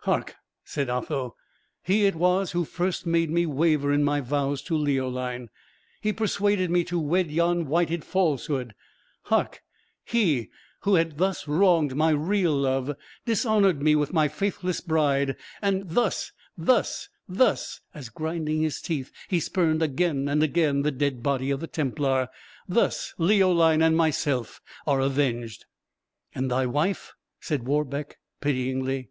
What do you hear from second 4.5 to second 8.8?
to Leoline; he persuaded me to wed yon whited falsehood.